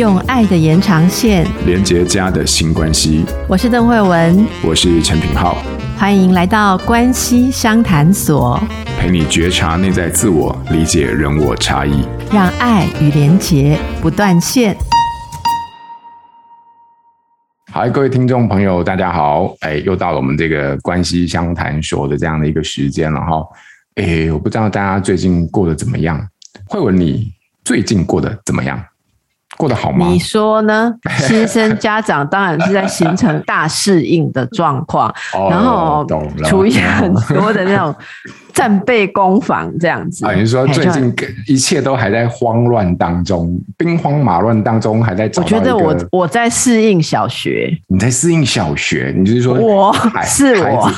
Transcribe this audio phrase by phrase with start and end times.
[0.00, 3.22] 用爱的延长线连接家的新关系。
[3.46, 5.58] 我是邓慧文，我是陈品浩，
[5.98, 8.58] 欢迎来到关系商谈所，
[8.98, 12.02] 陪你觉察内在自我，理解人我差异，
[12.32, 14.74] 让爱与连结不断线。
[17.70, 23.46] 好，各位听众朋友，大家好，哎，又到了我们这个关系相谈所的这样的一个时间了哈。
[23.96, 26.26] 哎，我不知道大家最近过得怎么样？
[26.68, 27.30] 慧文，你
[27.62, 28.82] 最近过得怎么样？
[29.60, 30.06] 过得好吗？
[30.06, 30.90] 你说呢？
[31.20, 35.14] 新生家长当然是在形成大适应的状况，
[35.50, 36.06] 然后
[36.44, 37.94] 处于很多的那种
[38.54, 40.26] 战备攻防这样子。
[40.26, 41.14] 啊，你说最近
[41.46, 45.42] 一切都还在慌乱当中，兵荒马乱当中，还在找。
[45.42, 50.90] 我觉得我我在适应小学，你在适应小学，你就是说我是我。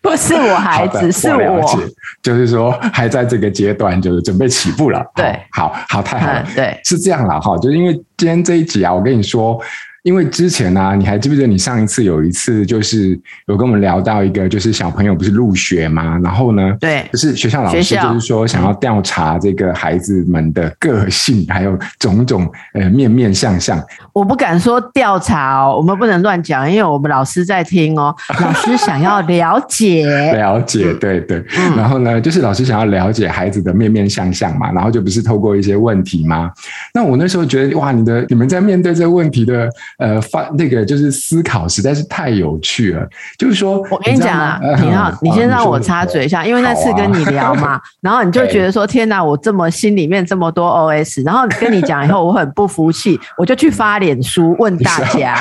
[0.00, 1.80] 不是我孩子，是我，我
[2.22, 5.04] 就是说还在这个阶段，就是准备起步了。
[5.14, 9.60] 对，好好太好了，嗯，对，是这样了哈，就是因为今天这一集啊，我跟你说。
[10.08, 13.10] 因为之前呢、啊，你还记不记得你上一次有一次就是
[13.46, 16.18] 有跟我们聊到一个，就是小朋友不是入学嘛？
[16.24, 23.78] 然后呢，对，就是学校老师就是说想要调查这个孩子们的个性，还有种种呃面面相相。
[24.14, 28.16] 我不敢说调查哦，我们不能乱讲，因为我们老师在听哦。
[28.40, 31.44] 老师想要了解，了解，对对。
[31.58, 36.50] 嗯、然后呢，就是老师想要了解孩子的面面相相嘛，然后就不是透过一些问题吗？
[36.94, 39.68] 那我那时候觉得哇，你的你们在面对这个问题的。
[39.98, 43.06] 呃，发那个就是思考实在是太有趣了。
[43.36, 55.34] 就是说，我跟你讲啊，品皓，你先让我插嘴一下，因为那次跟你聊嘛，啊、然后你就 觉得说，天哪，我这么心里面这么多 OS，然后跟你讲以后，我很不服气，我就去发脸书问大家。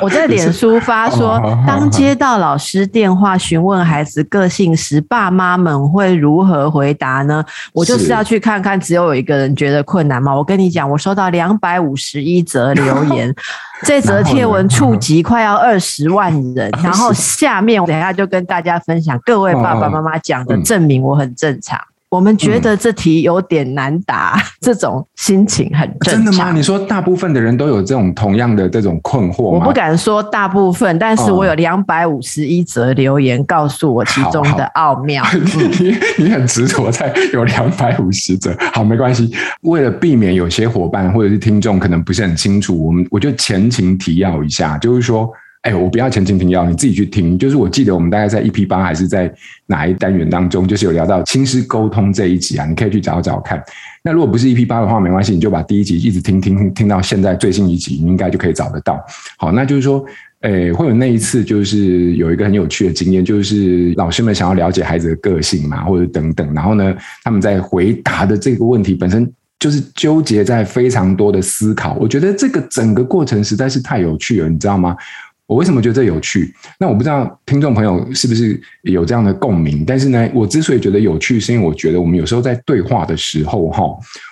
[0.00, 7.44] 我在脸书发说，当接到老师电话询问孩子个性时，爸妈们会如何回答呢？
[7.72, 10.32] 我就是要去看看，只有一个人觉得困难吗？
[10.32, 13.34] 我跟你讲，我收到两百五十一则留言。
[13.84, 21.78] 这则贴文触及快要二十万人， 然后下面我等一下就跟大家分享，各位爸爸妈妈讲的证明我很正常。
[22.08, 26.24] 我们觉得这题有点难答， 这种心情很正常。
[26.24, 26.52] 真的吗？
[26.52, 29.58] 你说大部分的人都有这种同样的这种困惑吗？
[29.58, 35.24] 我不敢说大部分，但是我有两百五十一则留言告诉我其中的奥妙。
[35.80, 39.34] 你你很执着在有两百五十则， 好，没关系。
[39.62, 45.28] 为了避免有些伙伴或者是听众可能不是很清楚，我们我就前情提要一下，就是说。
[45.66, 47.36] 哎，我不要前情提要，你自己去听。
[47.36, 49.32] 就是我记得我们大概在 EP 八还是在
[49.66, 53.60] 哪一单元当中，就是有聊到亲师沟通这一集啊，你可以去找找看。
[54.04, 59.04] 那如果不是 EP 八的话，没关系，你就把第一集一直听听听到现在最新一集，你应该就可以找得到。
[59.38, 60.04] 好，那就是说，
[60.42, 66.94] 诶，会有那一次，就是有一个很有趣的经验，就是老师们想要了解孩子的个性嘛，或者等等，然后呢，
[67.24, 69.28] 他们在回答的这个问题本身
[69.58, 71.94] 就是纠结在非常多的思考。
[71.94, 74.96] 我觉得这个整个过程实在是太有趣了，你知道吗？
[75.46, 76.52] 我为什么觉得这有趣？
[76.78, 79.84] 那我不知道听众朋友是不是有这样的共鸣。
[79.86, 83.84] 但是呢，我之所以觉得有趣，是因为我觉得我们有时候在对话的时候，哈，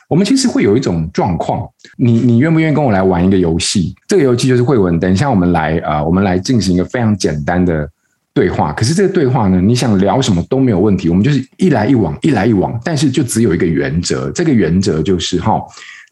[0.09, 1.65] 我们其实会有一种状况。
[1.97, 3.95] 你你愿不愿意跟我来玩一个游戏？
[4.09, 4.99] 这个游戏就是惠文。
[4.99, 7.89] 等一下我们来啊、呃，我们来进行一个非常简单的
[8.33, 8.73] 对话。
[8.73, 11.09] 可是这个对话呢，你想聊什么都没有问题。
[11.09, 12.77] 我们就是一来一往，一来一往。
[12.85, 15.63] 但是就只有一个原则，这个原则就是哈，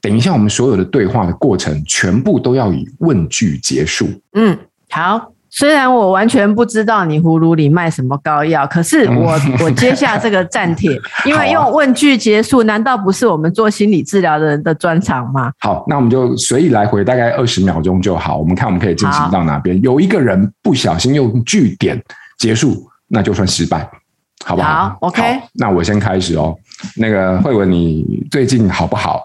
[0.00, 4.08] 等一下我们所有的对话的过程，全部都要以问句结束。
[4.34, 4.56] 嗯。
[4.92, 9.32] 好，虽然我完全不知道你葫芦里卖什么膏药，可是我
[9.64, 10.90] 我接下这个战帖，
[11.24, 15.50] 因为用问句结束，难道不是我们做心理治疗的人的专长吗？
[15.60, 18.36] 好，那我们就随意来回，大概二十秒钟就好。
[18.36, 19.80] 我们看我们可以进行到哪边？
[19.80, 21.98] 有一个人不小心用句点
[22.38, 23.90] 结束，那就算失败，
[24.44, 24.68] 好不好？
[24.68, 25.48] 好，OK 好。
[25.54, 26.54] 那我先开始哦。
[26.96, 29.22] 那个惠文，你最近好不好？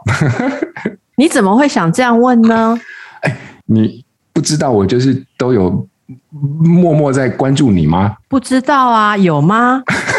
[1.18, 2.80] 你怎么会想这样问呢？
[3.24, 4.07] 哎，你。
[4.38, 5.84] 不知道我就是都有
[6.62, 8.16] 默默在关注你吗？
[8.30, 9.82] 不知道啊，有吗？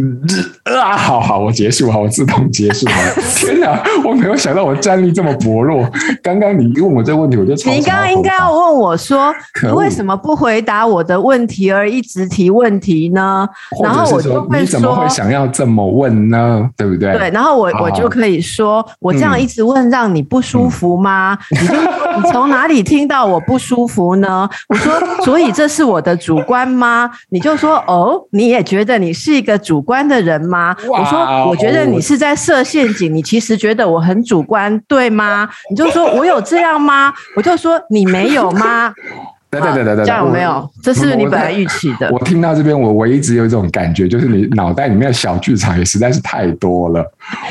[0.64, 2.86] 啊，好好，我结束，好，我自动结束。
[3.36, 5.88] 天哪，我没有想到我战力这么薄弱。
[6.22, 13.48] 刚刚你问我这个问题，我就你刚刚应该要问我说，你为什么不回答我的问题而一直提问题呢？
[13.82, 16.68] 然后我就会说，你怎么会想要这么问呢？
[16.76, 17.16] 对不对？
[17.18, 21.36] 对，然后我我就可以说，我这样一直问，让你不舒服吗？
[21.50, 24.48] 嗯、你就你从哪里听到我不舒服呢？
[24.68, 24.92] 我说，
[25.24, 27.10] 所以这是我的主观吗？
[27.30, 29.80] 你就说，哦，你也觉得你是一个主。
[29.80, 30.76] 主观的人吗？
[30.86, 33.12] 我说，我觉得你是在设陷阱。
[33.12, 35.48] 你其实觉得我很主观，对吗？
[35.68, 37.12] 你就说我有这样吗？
[37.34, 38.94] 我就说你没有吗？
[39.50, 40.70] 对对对对对，这样有没有？
[40.80, 42.08] 这是你本来预期的。
[42.12, 47.04] 我听到这边，我我一直有一种感觉，就是你脑袋里面的小剧场也实在是太多了。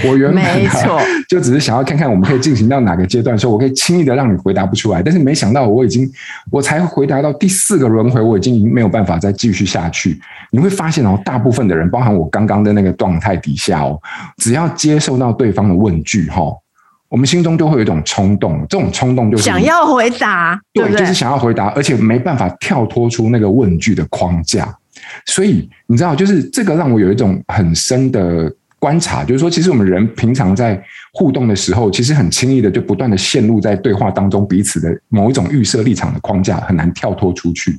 [0.06, 0.98] 我原本没错，
[1.28, 5.04] 就只是想要看看我们可以进行到哪个阶段，说我可以轻易的让你回答不出来。
[5.04, 6.10] 但是没想到我已经，
[6.50, 10.18] 我才回答到第四个轮回，我已经没有办法再继续下去。
[10.52, 14.00] 你会发现哦，大部分的人，包含我刚刚的那个状态底下哦，
[14.38, 16.44] 只要接受到对方的问句哈。
[17.10, 24.74] 我们心中就会有一种冲动，这种冲动就是想要回答，对，对，就是想要回答，而且没办法跳脱出那个问句的框架。
[25.26, 30.80] 所以你知道，就是这个让我有一种很深的观察，就是说，其实我们人平常在
[31.14, 37.76] 互动的时候，其实很轻易的就不断的陷入在对话当中，彼此的某一种预设立场的框架，很难跳脱出去。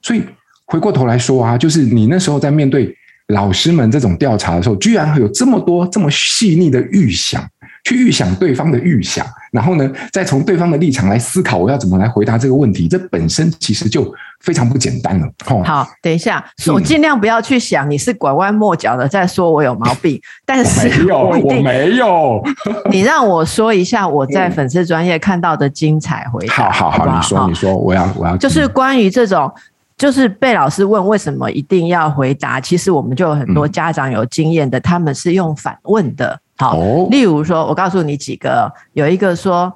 [0.00, 0.22] 所以
[0.66, 2.94] 回过头来说啊，就是你那时候在面对
[3.28, 7.44] 老师们这种调查的时候，居然会有这么多这么细腻的预想。
[7.84, 12.86] 去预想对方的预想，然后呢，再从对方的立场来思考，我要怎么来回答这个问题。
[12.86, 15.26] 这本身其实就非常不简单了。
[15.46, 22.42] 哦、好，等一下，我尽量不要去想你是拐弯抹角的在说我有毛病， 但是没有，我没有。
[22.90, 26.54] 你让我说一下我在粉丝专业看到的精彩回答。
[26.54, 29.50] 好好好，好好你说，你说，我要我要，就是关于这种，
[29.96, 36.38] 就是被老师问为什么一定要回答，其实我们就有很多家长有经验的，嗯、他们是用反问的。
[36.60, 36.76] 好，
[37.10, 39.72] 例如说，我告诉你几个，有一个说，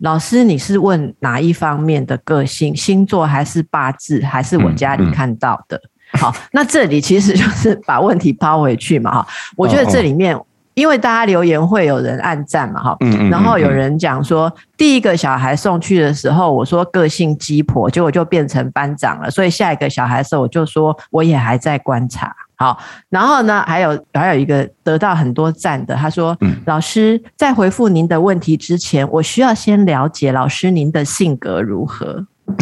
[0.00, 5.78] 老师，你是问哪一方面的个性，星座还是八字，还是我家里看到的？
[5.78, 5.88] 嗯。
[6.12, 10.38] 嗯、好，那这里其实就是把问题抛回去嘛，哈，我觉得这里面，
[10.74, 12.96] 因为大家留言会有人按赞嘛，哈，
[13.30, 22.36] 然后有人讲说，第一个小孩送去的时候，我说个性鸡婆，结果就变成班长了，所以下一个小孩的时候，我就说我也还在观察。
[22.58, 22.78] 好，
[23.10, 32.26] 然后呢，还有还有一个得到很多赞的，他说：“嗯、老师在回复您的问题之前，我需要先了解老师您的性格如何。”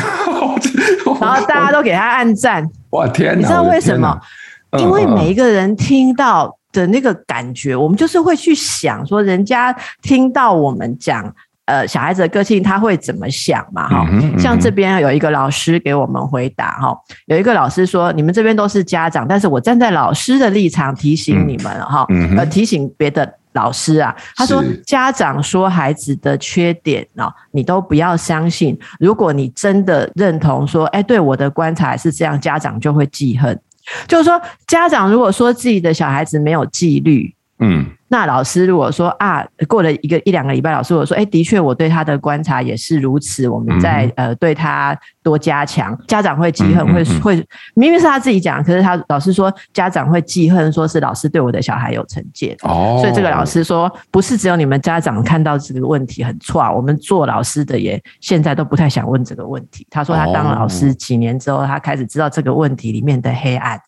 [1.20, 2.68] 然后大家都给他按赞。
[2.90, 3.38] 哇天哪！
[3.38, 4.20] 你知道为什么？
[4.78, 11.32] 因为每一个人听到的那个感觉，我们就是会去想说，人家听到我们讲。
[11.66, 13.88] 呃，小孩子的个性他会怎么想嘛？
[13.88, 16.94] 哈、嗯嗯，像这边有一个老师给我们回答哈，
[17.26, 28.78] 有一个老师说，你们这边都是家长，但是我站在老师的立场提醒你们哈、嗯，呃，提醒别的老师啊，他说家长说孩子的缺点啊，你都不要相信。
[29.00, 33.58] 如果你真的认同说，哎，对我的观察是这样，家长就会记恨。
[34.08, 37.86] 就是说，家长如果说自己的小孩子没有纪律，嗯。
[38.08, 43.48] 那老师如果说啊，过了一个一两个礼拜，老师我说，哎，的确我对他的观察也是如此。
[43.48, 47.34] 我们在、嗯、呃对他多加强，家长会记恨，会、嗯、会
[47.74, 52.56] 明明是他自己讲，可是他老师说家长会记恨，说是老师对我的小孩有成见。
[52.62, 59.84] 哦，所以这个老师说，不是只有你们家长看到这个问题很错，我们做老师的也现在都不太想问这个问题。
[59.90, 63.80] 他说他当了老师几年之后，他开始知道这个问题里面的黑暗。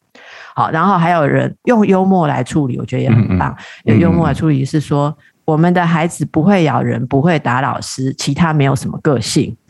[0.56, 3.54] 好，然后还有人用幽默来处理，我觉得也很棒。
[3.84, 5.14] 嗯嗯、用幽默来处理是说、嗯，
[5.44, 9.54] 我们的孩子不会咬人，不会打老师，其他没有什么个性，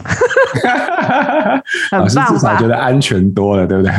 [1.91, 2.29] 很棒吧？
[2.31, 3.93] 至少觉得安全多了，对不对？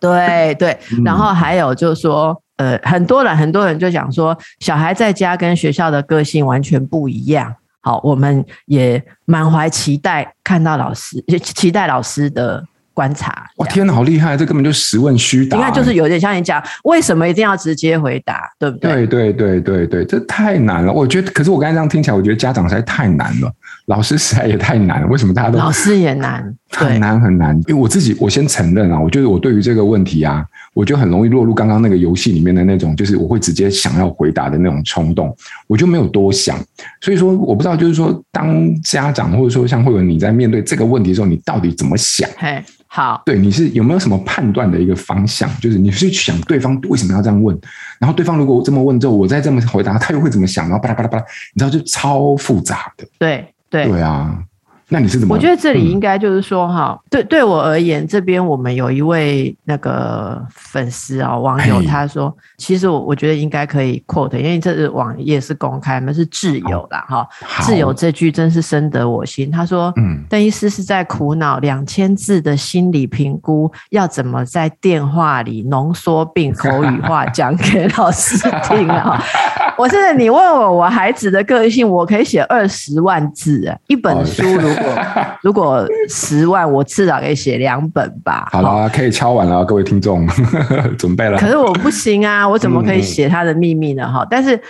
[0.00, 0.78] 对对。
[1.04, 7.54] 然后还有就是说，呃，很多人很多人就讲说，小孩在家跟学校的个性完全不一样。
[7.82, 12.64] 好，我们也满怀期待看到老师，期待老师的。
[12.94, 14.36] 观察，哇天哪，好厉害！
[14.36, 15.58] 这根本就实问虚答。
[15.58, 19.06] 应该就是有点像你讲，为什么一定要直接回答，对不对？
[19.06, 20.92] 对对对对对，这太难了。
[20.92, 23.52] 我觉得，可是我刚才这样听起来，我觉得家长实在太难了，
[23.86, 25.08] 老师实在也太难了。
[25.08, 26.54] 为什么大家都老师也难？
[26.74, 27.56] 很难很难。
[27.68, 35.34] 因为我自己，我先承认啊，我觉得我对于这个问题啊，我就很容易落入刚刚那个游戏里面的那种，就是我会直接想要回答的那种冲动，
[35.66, 36.58] 我就没有多想。
[37.00, 42.28] 所以说，我不知道，就是说，当家长或者说像慧文你在面对这个问题的时候，你到底怎么想？
[42.36, 42.62] 嘿。
[42.86, 45.50] 好，对，你是有没有什么判断的一个方向？
[45.60, 47.58] 就是你是去想对方为什么要这样问，
[47.98, 50.68] 然后对方如果这么问之后，我再这么回答，他又会怎么想？
[50.68, 53.04] 然后巴拉巴拉巴拉，你知道就超复杂的。
[53.18, 54.38] 对对对啊。
[54.88, 55.34] 那你是怎么？
[55.34, 67.04] 我觉得这里应该就是说哈、嗯，对对我而言，这边我们有一位那个粉丝啊、哦、网友，他说，其实我我觉得应该可以 quote，因为这是网页是公开，嘛，是挚友啦。
[67.08, 67.26] 哈。
[67.62, 69.50] 挚友这句真是深得我心。
[69.50, 79.22] 他说，嗯，邓医师是在苦恼两千字的心理评估要怎么在电话里浓缩并口语化讲给老师听啊。
[79.76, 84.94] 我是你问我我孩子的个性，我可以写二十万字啊，一本书如果
[85.42, 88.48] 如果十万，我至少可以写两本吧。
[88.52, 90.26] 好了，可以敲完了，各位听众
[90.98, 91.38] 准备了。
[91.38, 94.10] 可是我不行啊，我怎么可以写他的秘密呢？
[94.10, 94.60] 哈、嗯，但是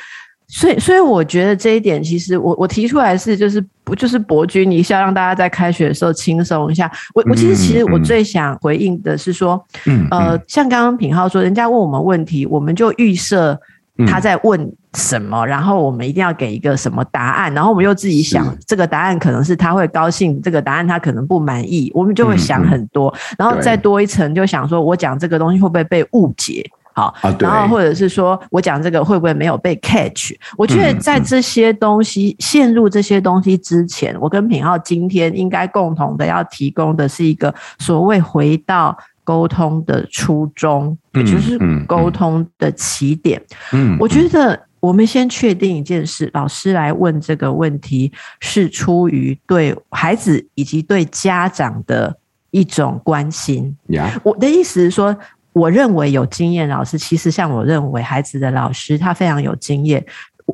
[0.46, 6.90] 所以，所以我觉得这一点，其实我我提出来是就是不就是博君一笑，让大家在开学的时候轻松一下。
[7.14, 13.58] 我我其实其实我最想回应的是说，嗯，呃，像刚刚品浩说，人家问我们问题，我们就预设
[14.06, 26.64] 他在问什么，然后我们一定要给一个什么答案，然后我们又自己想这个答案可能是他会高兴，这个答案他可能不满意，我们就会想很多，然后再多一层就想说我讲这个东西会不会被误解。
[26.96, 30.30] 好，然后或者是说我讲这个会不会没有被 catch？
[30.56, 41.58] 我觉得在这些东西陷入这些东西之前，我跟品浩今天应该共同的要提供的是一个所谓回到沟通的初衷，也就是
[41.88, 43.42] 沟通的起点。
[43.72, 52.14] 嗯，我觉得我们先确定一件事：老师来问这个问题是出于对孩子以及对家长的
[52.50, 53.76] 一种关心。
[54.22, 55.16] 我的意思是说。
[55.54, 60.04] 我认为有经验老师，其实像我认为孩子的老师，他非常有经验。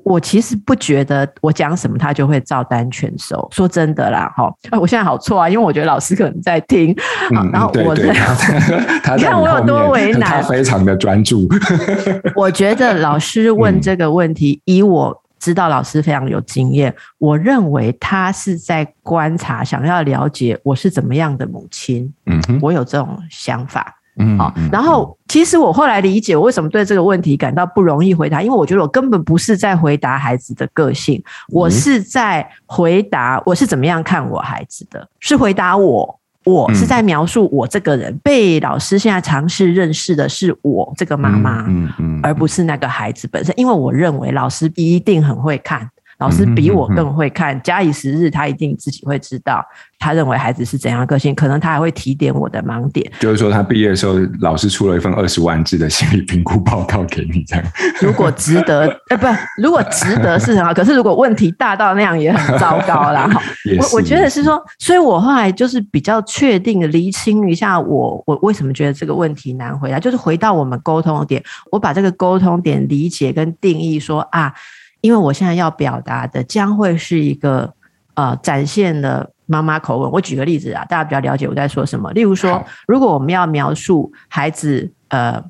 [0.05, 3.49] 我其实不觉得我讲什么他就会照单全收。
[3.51, 6.95] 说真的啦，哈，我现在好错啊，因为我觉得老师可能在听。
[7.31, 8.05] 嗯、然后我在，
[9.17, 11.49] 你看我有多为难，他非常的专注。
[12.37, 22.13] 我觉得老师问这个问题，嗯、以我知道老师非常有经验，我认为他是在观察，想要了解我是怎么样的母亲。
[22.27, 23.97] 嗯哼，我有这种想法。
[24.17, 24.53] 嗯，好。
[24.71, 38.19] 然后，其实我后来理解，我为什么对这个问题感到不容易回答，因为我觉得我根本不是在回答孩子的个性，我是在回答我是怎么样看我孩子的，是回答我，我是在描述我这个人。
[38.23, 45.89] 被老师现在尝试认识的是我这个妈妈，嗯嗯，而不是那个孩子本身，因为我认为老师一定很会看。
[46.21, 49.65] 老师比我更会看，假以时日，他一定自己会知道。
[49.99, 53.11] 他认为孩子是怎样的个性，可能他还会提点我的盲点。
[53.21, 57.65] 就是说，他毕业的时候，老师出了一份二十万字的心理评估报告给你，这样。
[58.01, 59.27] 如果值得，呃，不，
[59.59, 60.73] 如果值得是很好。
[60.73, 63.29] 可是如果问题大到那样，也很糟糕啦。
[63.33, 63.43] 好，
[63.79, 74.53] 我我觉得是说，所以我后来就是比较确定的厘清一下我，我我为什么觉得这个问题难回答，就是回到我们沟通的点，我把这个沟通点理解跟定义说啊。
[75.01, 77.73] 因为我现在要表达的将会是一个
[78.15, 80.11] 呃展现了妈妈口吻。
[80.11, 82.13] 我举个例子啊，大家比较了解我在说什么。
[82.13, 85.43] 例如说，如果我们要描述孩子呃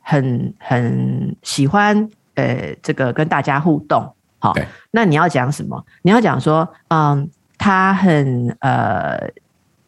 [0.00, 4.54] 很很喜欢呃这个跟大家互动，好，
[4.90, 5.84] 那你要讲什么？
[6.02, 9.18] 你要讲说，嗯，他很呃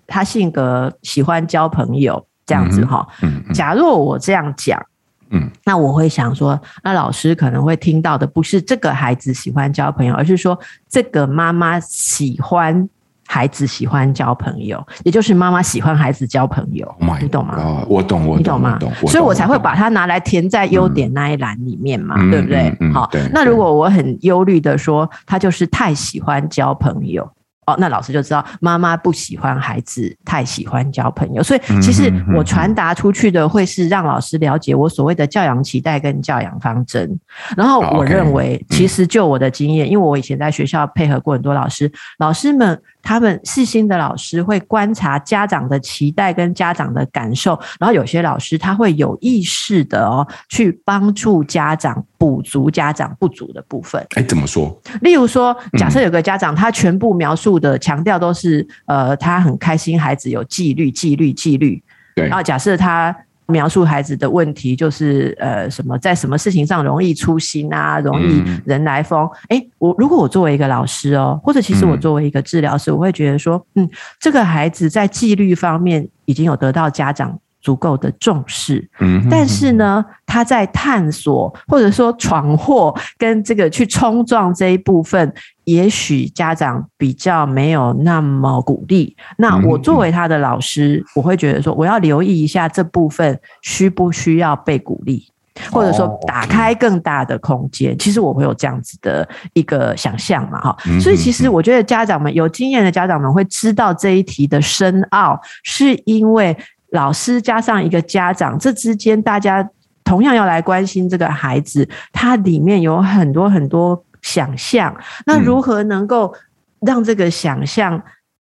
[0.06, 3.06] 他性格喜欢交朋友这样子哈。
[3.22, 3.52] 嗯嗯。
[3.52, 4.80] 假若我这样讲。
[5.30, 10.58] 嗯，那我会想说，那老师可能会听到的不是这个孩子喜欢交朋友，而是说
[10.88, 12.88] 这个妈妈喜欢
[13.26, 16.86] 孩子喜欢交朋友，也就是妈妈喜欢孩子交朋友。
[17.00, 17.54] Oh、你懂吗？
[17.58, 18.78] 哦，我懂，我懂，你懂吗？
[18.80, 22.68] 懂，所以我才会把它拿来填在优点那一栏里面嘛，嗯、对不对？
[22.80, 27.30] 嗯嗯、好，那如果我很忧虑的说，他就是太喜欢交朋友。
[27.68, 37.18] 哦，那老师就知道妈妈不喜欢孩子太喜欢交朋友，所以其实我传达出去的会是让老师了解我所谓的教养期待跟教养方针。
[37.56, 42.80] 然后我认为，其实就我的经验，因为我以前在学校配合过很多老师，老师们。
[43.02, 54.04] 他们细心的老师会观察家长的期待跟家长的感受，然后有些老师他会有意识的哦，去帮助家长补足家长不足的部分。
[54.16, 54.80] 哎，怎么说？
[55.00, 61.82] 例如说，假设有个家长，他全部描述的强调都是，呃，他很开心孩子有纪律、纪律、纪律。
[62.14, 62.26] 对。
[62.26, 63.16] 然后假设他。
[63.48, 69.26] 描述孩子的问题，就是呃，什么在什么事情上容易粗心啊，容易人来疯。
[69.48, 73.88] 哎、嗯欸，我如果我作为一个老师哦，或者其实我作为一个治疗师，嗯、我会觉得说，嗯，
[74.20, 77.38] 这个孩子在纪律方面已经有得到家长。
[77.68, 85.30] 足够的重视，嗯，但是呢，他在探索或者说闯祸跟这个去冲撞这一部分，
[85.64, 89.14] 也许家长比较没有那么鼓励。
[89.36, 95.26] 那我作为他的老师，我会觉得说，我要留意一下这部分需不需要被鼓励，
[95.70, 97.98] 或者说打开更大的空间。
[97.98, 100.76] 其实我会有这样子的一个想象嘛，哈。
[100.98, 106.56] 所以其实我觉得家长们有经验的家长们会知道这一题的深奥，是因为。
[106.90, 109.68] 老师加上一个家长，这之间大家
[110.02, 114.96] 同样要来关心这个孩子，他里面有很多很多想象。
[115.26, 116.34] 那如何能够
[116.80, 118.02] 让这个想象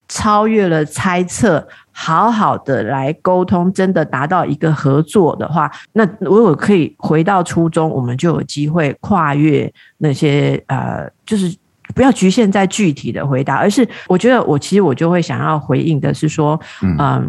[0.10, 11.56] 超越了猜测，好好的来沟通，真的达到一个合作的话，那如果可以回到初中，我们就有机会跨越那些呃，就是
[11.96, 16.98] 不要局限在具体的回答，而是我觉得我其实我就会想要回应的是说，嗯。
[16.98, 17.24] 呃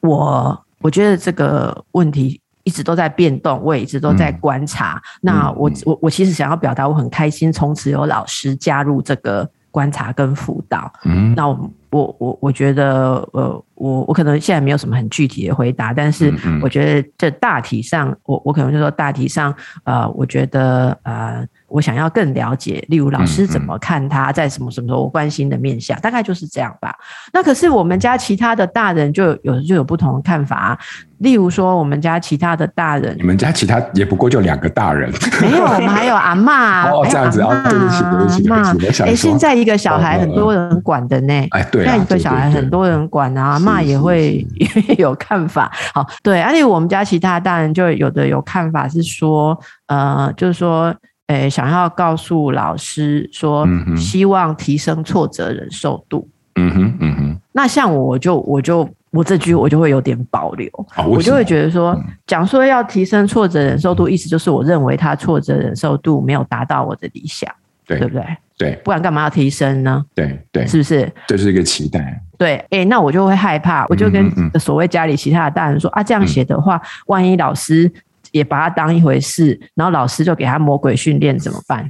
[0.00, 4.94] 我我觉得这个问题一直都在变动，我也一直都在观察。
[4.96, 10.92] 嗯、那我我我其实想要表达，我很开心，从此有老师加入这个观察跟辅导。
[11.04, 16.32] 嗯，那我我我我觉得，呃，我我可能现在没有什么很具体的回答，但是
[16.62, 19.54] 我觉得这大体上，我我可能就说大体上，
[19.84, 21.46] 呃，我觉得呃。
[21.72, 26.92] 我想要更了解，例如老师怎么看他在什么什么时候我关心的面向，大概就是这样吧。
[27.32, 30.78] 那可是我们家其他的大人就有就有不同的看法啊。
[31.18, 36.90] 例如说，我们家其他的大人，你们家其他也不过就两个大人，没有，我们还有阿妈。
[36.90, 39.02] 哦，这样子啊，对不起，对不起，对不起。
[39.04, 41.46] 哎，现在一个小孩很多人管的呢。
[41.50, 44.46] 哎，对，现在一个小孩很多人管啊，骂也会
[44.88, 45.70] 也 有看法。
[45.94, 50.94] 好，对，而且我们家其他大人就有的有看法是说，呃，就是说。
[51.32, 53.64] 诶，想要告诉老师说，
[53.96, 56.28] 希望提升挫折忍受度。
[56.56, 57.40] 嗯哼，嗯哼。
[57.52, 58.78] 那像我就我就
[59.12, 61.96] 我这句我就会有点保留，哦、我就会觉得说，
[62.26, 67.48] 讲说要提升挫折忍受度，意思就是我认为他挫折忍受度没有达到我的理想，
[67.86, 68.24] 对，对不对？
[68.60, 70.04] 对，不然干嘛要提升呢？
[70.14, 71.10] 对对，是不是？
[71.26, 72.22] 这是一个期待。
[72.38, 77.90] 对，诶，那我就会害怕，我就跟所谓家里其他的大人说、嗯、啊，这样写的话，万一老师。
[78.32, 81.84] 也把他当一回事，然后老师就给他魔鬼训练怎么办？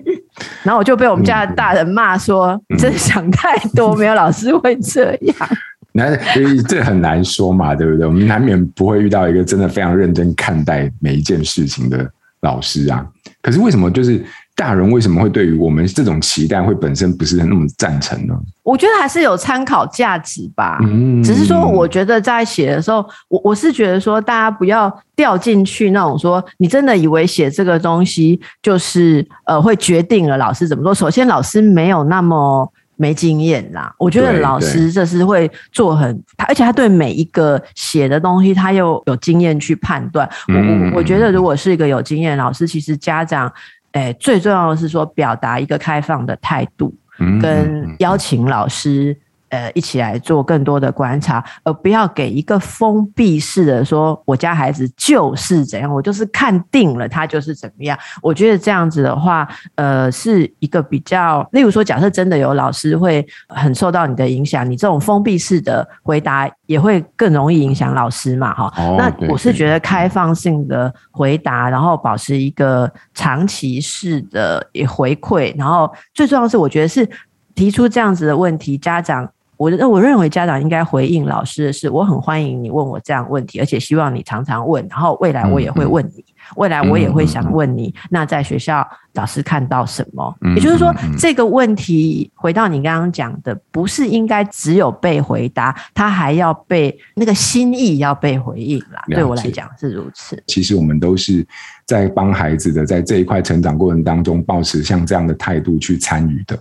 [0.64, 5.36] 然后我就被我们家的大人骂说：“嗯、真想太多，没有老师会这样。
[5.92, 8.06] ”那所以这很难说嘛，对不对？
[8.06, 12.10] 我们难免不会遇到一个真的非常认真看待每一件事情的
[12.40, 13.06] 老师啊。
[13.42, 14.24] 可是为什么就是？
[14.54, 18.34] 大人为什么会对于我们这种期待会本身不是那么赞成呢？
[18.62, 20.78] 我觉得还是有参考价值吧。
[20.82, 30.94] 嗯，只是说，我觉得在写的时候，我我是觉得说，大家不要掉进去那种说，你真的以为写这个东西就是呃会决定了老师怎么做。
[30.94, 33.92] 首先，老师没有那么没经验啦。
[33.98, 40.28] 我觉得老师这是会做很，而且他对每一个写的东西，他又有经验去判断。
[40.48, 43.50] 我我我觉得，如果是一个有经验的老师，其实家长。
[43.92, 46.94] 哎，最重要的是说，表达一个开放的态度，
[47.40, 49.16] 跟邀请老师。
[49.52, 57.96] 呃，一起来做更多的观察，而不要给一个封闭式的说，我家孩子就是怎样，我就是看定了他就是怎么样。
[58.22, 68.72] 我觉得这样子的话，呃，是一个比较，例如说，假设真的有老师会很受到你的影响，你这种封闭式的回答也会更容易影响老师嘛，哈。
[68.78, 77.06] 哦，那我是觉得开放性的回答，然后保持一个长期式的回馈，然后最重要的是，我觉得是
[77.54, 79.30] 提出这样子的问题，家长。
[79.62, 86.24] 我我认为家长应该回应老师的是，我很欢迎你问我这样问题，而且希望你常常问，然后未来我也会问你，
[86.56, 87.94] 未来我也会想问你。
[88.10, 90.36] 那在学校老师看到什么？
[90.56, 99.04] 也就是说，这个问题回到你刚刚讲的，不是应该只有被回答，他还要被那个心意要被回应啦。
[99.06, 100.42] 对我来讲是如此。
[100.48, 101.46] 其实我们都是。
[101.92, 106.56] 在帮孩子的在这一块成长过程当中，保持像这样的态度去参与的。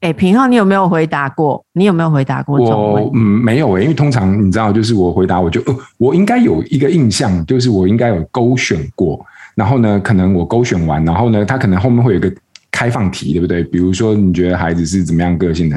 [0.00, 1.64] 哎、欸，品皓，你有没有回答过？
[1.72, 2.58] 你有没有回答过？
[2.58, 9.24] 我嗯没有诶、欸，因为通常你知道，就是我回答，我就呃，我应该有一个印象，就是我应该有勾选过。
[9.54, 12.30] 然后呢，可能我勾选完，然后呢，他可能后面会有一个
[12.70, 13.64] 开放题，对不对？
[13.64, 15.76] 比如说，你觉得孩子是怎么样个性的？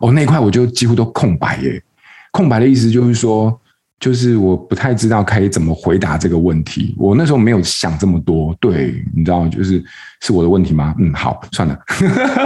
[0.00, 1.82] 哦，那一块我就几乎都空白耶。
[2.30, 3.60] 空白的意思就是说。
[3.98, 8.54] 就是我不太知道可以怎么回答这个问题，我那时候没有想这么多。
[8.60, 9.82] 对，你知道，就是
[10.20, 10.94] 是我的问题吗？
[10.98, 11.78] 嗯，好，算了。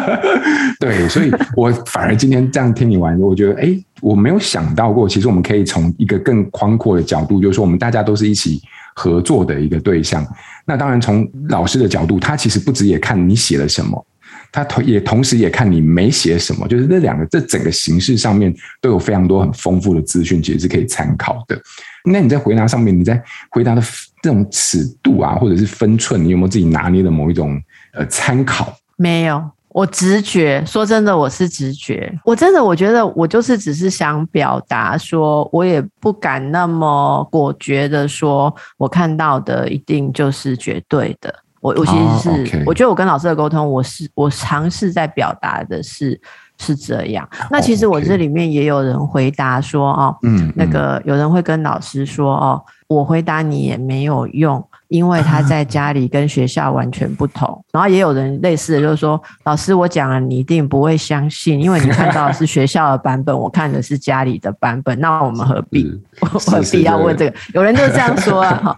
[0.78, 8.62] 对，所以我反而今天这样听你玩，我觉得，哎，我没有想到过，其实我们可以从一个更宽阔的角度，就是说，我们大家都是一起
[8.94, 10.24] 合作的一个对象。
[10.64, 14.06] 那当然，从老师的角度，他其实不止也看你写了什么。
[14.52, 21.60] 他同也同时也看你没写什么，就是这两个这整个形式上面都有非常多很丰富的资讯，其实是可以参考的。
[22.04, 23.82] 那你在回答上面，你在回答的
[24.22, 27.60] 这种尺度啊，或者是分寸，你有没有自己拿捏的某一种
[27.92, 28.74] 呃参考？
[28.96, 30.64] 没有，我直觉。
[30.66, 32.12] 说真的，我是直觉。
[32.24, 41.34] 我真的我觉得我就是只是想表达说，我也不敢那么果决的说，我看到的一定就是绝对的。
[41.60, 42.68] 我我其实是，oh.
[42.68, 46.18] 我觉得我跟老师的沟通，我是我尝试在表达的是
[46.58, 47.28] 是这样。
[47.50, 54.66] 那其实我这里面也有人回答说，哦，嗯，那个有人会跟老师说，哦，我回答你也没有用。
[54.90, 65.88] 因为他在家里跟学校完全不同， 然后也有人类似的，就是说，老师我讲了，你一定不会相信，因为你看到的是学校的版本，我看的是家里的版本，那我们何必？
[66.20, 67.34] 何必要问这个？
[67.54, 68.76] 有人就这样说啊， 哈，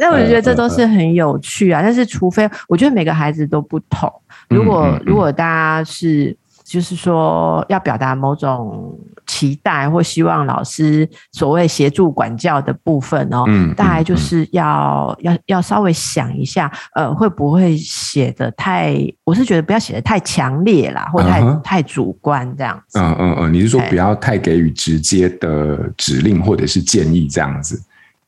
[0.00, 1.80] 那我就觉得这都是很有趣啊。
[1.80, 4.12] 但是除非我觉得每个孩子都不同，
[4.48, 6.36] 如果如果大家是
[6.72, 8.98] 就是说要表达某种。
[9.24, 18.96] 期待或希望老师所谓协助管教的部分哦，嗯，大概就是要、嗯、要要稍微想一下，呃，会不会写的太？
[19.22, 21.60] 我是觉得不要写的太强烈啦，或太、uh-huh.
[21.62, 22.98] 太主观这样子。
[22.98, 27.80] 嗯嗯嗯，你是说不要太给予直接的指令或者是建议这样子？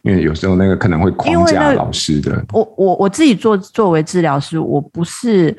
[0.03, 2.43] 因为有时候那个可能会框架老师的。
[2.53, 5.55] 我我我自己做作为治疗师，我不是。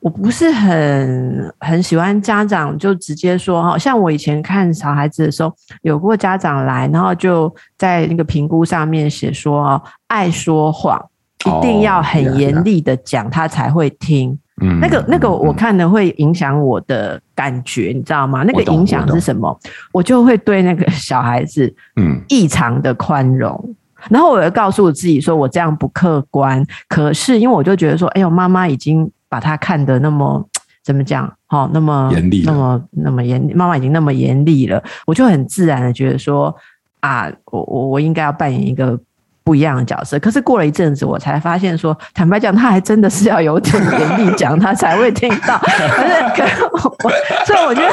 [0.00, 11.04] 我不是很很喜欢家长就直接说哈，像我以前看小孩子的时候，有过家长来，然后就在那个评估上面写说哦，爱说谎，
[11.44, 14.38] 一定要很严厉的讲，他才会听。
[14.62, 18.44] 嗯，那个那个我看的会影响我的感觉，你知道吗？
[18.44, 19.58] 那个影响是什么？
[19.92, 23.74] 我就会对那个小孩子嗯异常的宽容，
[24.08, 26.64] 然后我又告诉我自己说，我这样不客观。
[26.88, 29.10] 可是因为我就觉得说，哎呦，妈妈已经。
[29.36, 30.42] 把他看得那么
[30.82, 31.30] 怎么讲？
[31.46, 36.54] 好，那么严厉，那么那么严，妈妈已经那么严厉了，我就很自然的觉得说
[37.00, 38.98] 啊，我我我应该要扮演一个
[39.44, 40.18] 不一样的角色。
[40.18, 45.58] 可是过了一阵子，我才发现说，坦白讲，他还真的是要有点严厉讲，他才会听到。
[45.68, 46.78] 可是，可是我，
[47.44, 47.90] 所以我觉得，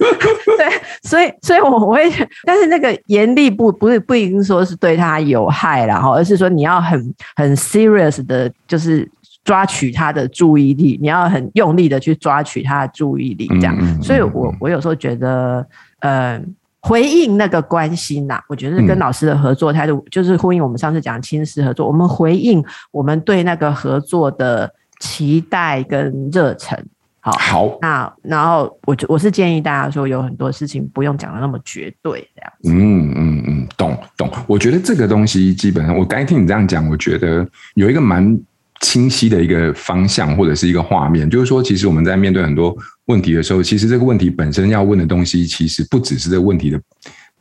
[0.56, 2.10] 对，所以所以我我会，
[2.46, 9.06] 但是那个严厉不不是不一定说是对他有害啦，哈，而是说你要很很 serious 的，就是。
[9.48, 13.74] 抓取他的注意力，你要很用力的去抓取他的注意力，这样。
[13.80, 15.66] 嗯嗯、所以我我有时候觉得，
[16.00, 16.38] 呃，
[16.82, 26.78] 回应那个关心呐，我觉得跟老师的合作态度，就是呼应我们上次讲亲师合作，我们回应我们对那个合作的期待跟热忱。
[27.20, 32.52] 好，好，那然后我我是建议大家说，有很多事情不用讲的那么绝对，这样。
[32.64, 34.30] 嗯嗯嗯，懂懂。
[34.46, 38.38] 我觉得这个东西基本上，我刚才听你这样讲，我觉得有一个蛮。
[38.88, 42.74] 清晰的一个方向或者是一个画面，就是说，其实我们在面对很多
[43.08, 46.80] 问题的时候，其实这个问题本身要问的东西，其实不只是这个问题的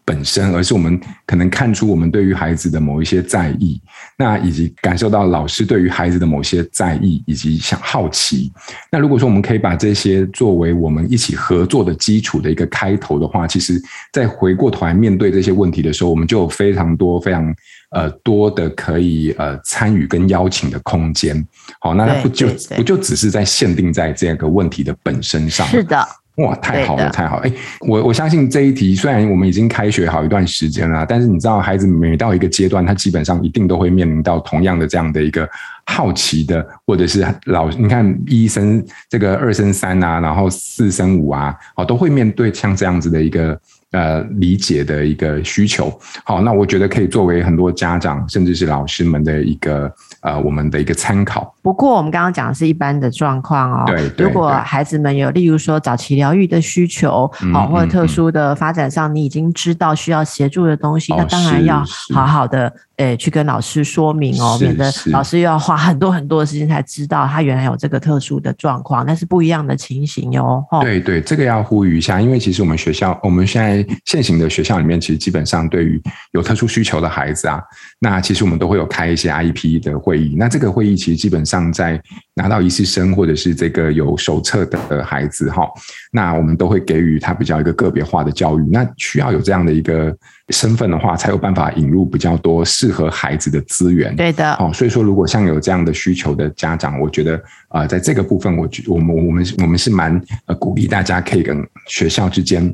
[0.03, 3.81] 本身，而是我们可能看出我们对于孩子的某一些在意，
[4.17, 8.51] 那以及感受到老师对于孩子的某些在意以及想好奇。
[8.91, 13.81] 那如果说我们可以把这些作为我们一起合作的基础的一个开头的话，其实
[14.11, 17.55] 再回过头来面对这些问题的时候，我们就有非常多非常。
[17.91, 21.47] 呃，多的可以呃参与跟邀请的空间，
[21.79, 25.65] 好，那它不就不就只是在限定在这个问题的本身上？
[25.67, 27.47] 是的，哇，太好了，太好了！
[27.47, 27.53] 哎，
[27.87, 35.47] 我我相信这一题虽然我们已经开学好一段时间了，但是你知道，孩子每到一个阶段，他基本上一定都会面临到同样的这样的一个
[35.85, 43.57] 好奇的，或者是老你看一升这个二升三啊，然后四升五啊，哦，都会面对像这样子的一个。
[43.97, 45.91] 呃，理解的一个需求，
[46.23, 51.51] 好，那我觉得可以作为很多家长甚至是老师们的一个呃，我们的一个参考。
[51.63, 61.83] 不过我们刚刚讲的是一般的状况哦，对，对，如果孩子们有，例如说早期疗愈的需求，好，或者特殊的发展上，你已经知道需要协助的东西，嗯、那当然要
[62.13, 62.71] 好好的。
[62.97, 70.63] 诶、欸，去跟老师说明哦，免得老师又要花很多很多的时间才知道他原来有这个特殊的状况，那是不一样的情形哟。
[70.81, 77.61] 对对，这个要呼吁一下，因为其实我们学校，我们现在现行的学校里面，其实基本上对于有特殊需求的孩子啊，
[77.99, 80.35] 那其实我们都会有开一些 IEP 的会议。
[80.35, 82.01] 那这个会议其实基本上在
[82.37, 85.67] 拿到一次生或者是这个有手册的孩子哈，
[86.11, 88.63] 那我们都会给予他比较一个个别化的教育。
[88.71, 90.15] 那需要有这样的一个。
[90.49, 94.15] 身份的话，才有办法引入比较多适合孩子的资源。
[94.15, 97.35] 对的，哦，所以说，如果像有这样的需求的家长，我觉得
[97.67, 102.73] 啊、呃，在这个部分，我觉我们我们我们是蛮呃鼓励大家可以跟学校之间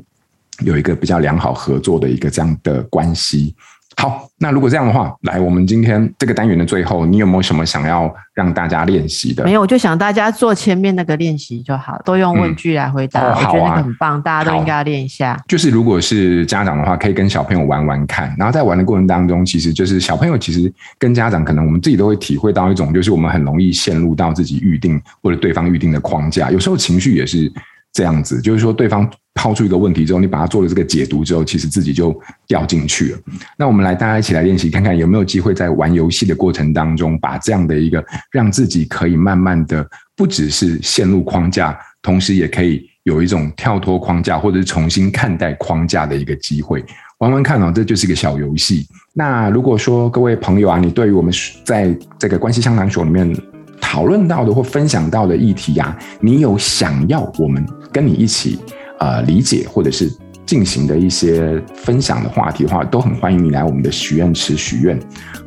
[0.60, 3.56] 有一个比较良好合作的一个这样的关系。
[3.96, 9.44] 好，那如果这样的话，来，我们今天这个单元的最后，你有没有什么想要让大家练习的？
[9.44, 15.40] 没有，我就想大家做前面那个练习就好，都用问句来回答，嗯哦、我觉得那个很棒，大家都应该要练一下。
[15.46, 27.50] 就是如果是家长的话，可以跟小朋友玩玩看，然后在玩的过程当中，其实就是小朋友其实跟家长可能我们自己都会体会到一种，就是我们很容易陷入到自己预定或者对方预定的框架，有时候情绪也是。
[27.94, 32.14] 这样子，就是说，对方抛出一个问题之后，你把它做了这个解读之后，其实自己就
[32.46, 33.18] 掉进去了。
[33.56, 46.84] 那我们来，大家一起来练习，看看有没有机会在玩游戏的过程当中，把这样的一个让自己可以慢慢的，不只是陷入框架，同时也可以有一种跳脱框架，或者是重新看待框架的一个机会。
[47.18, 48.84] 玩玩看哦，这就是一个小游戏。
[49.12, 51.32] 那如果说各位朋友啊，你对于我们
[51.64, 53.32] 在这个关系相谈所里面
[53.80, 58.58] 讨论到的或分享到的议题啊，你有想要我们跟你一起
[58.98, 60.12] 呃理解或者是
[60.44, 64.98] 进行的一些分享的话题的话，都很欢迎你来我们的许愿池许愿。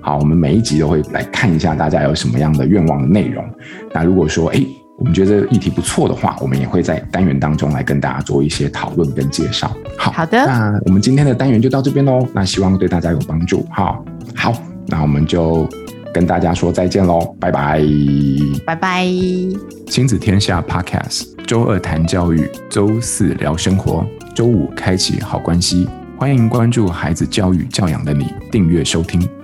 [0.01, 3.45] 好，我们每一集都会来看一下大家有什么样的愿望的内容。
[3.93, 4.65] 那如果说诶
[4.97, 9.71] 我们觉得议题不错的话，我们也会在单元当中来跟大家做一些讨论跟介绍。
[9.95, 12.25] 好，好的，那我们今天的单元就到这边喽。
[12.33, 13.63] 那希望对大家有帮助。
[13.69, 14.51] 好，好，
[14.88, 15.69] 那我们就
[16.12, 17.79] 跟大家说再见喽，拜拜，
[18.65, 19.05] 拜拜。
[19.86, 24.05] 亲子天下 Podcast，周二谈教育，周四聊生活，
[24.36, 25.88] 周五开启好关系。
[26.17, 29.37] 欢迎关注孩子教育教养的你，订阅收听。